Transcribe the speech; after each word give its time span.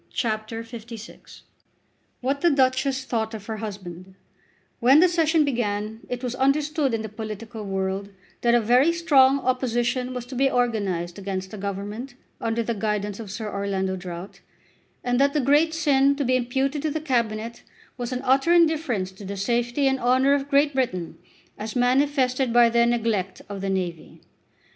CHAPTER 0.11 0.63
LVI 0.63 1.41
What 2.21 2.41
the 2.41 2.49
Duchess 2.49 3.05
Thought 3.05 3.35
of 3.35 3.45
Her 3.45 3.57
Husband 3.57 4.15
When 4.79 4.99
the 4.99 5.07
Session 5.07 5.45
began 5.45 5.99
it 6.09 6.23
was 6.23 6.33
understood 6.33 6.95
in 6.95 7.03
the 7.03 7.07
political 7.07 7.63
world 7.63 8.09
that 8.41 8.55
a 8.55 8.61
very 8.61 8.91
strong 8.93 9.41
opposition 9.41 10.11
was 10.15 10.25
to 10.25 10.35
be 10.35 10.49
organised 10.49 11.19
against 11.19 11.51
the 11.51 11.57
Government 11.59 12.15
under 12.39 12.63
the 12.63 12.73
guidance 12.73 13.19
of 13.19 13.29
Sir 13.29 13.47
Orlando 13.53 13.95
Drought, 13.95 14.39
and 15.03 15.19
that 15.19 15.33
the 15.33 15.39
great 15.39 15.71
sin 15.71 16.15
to 16.15 16.25
be 16.25 16.35
imputed 16.35 16.81
to 16.81 16.89
the 16.89 16.99
Cabinet 16.99 17.61
was 17.95 18.11
an 18.11 18.21
utter 18.23 18.51
indifference 18.51 19.11
to 19.11 19.23
the 19.23 19.37
safety 19.37 19.87
and 19.87 19.99
honour 19.99 20.33
of 20.33 20.49
Great 20.49 20.73
Britain, 20.73 21.19
as 21.59 21.75
manifested 21.75 22.51
by 22.51 22.69
their 22.71 22.87
neglect 22.87 23.43
of 23.47 23.61
the 23.61 23.69
navy. 23.69 24.19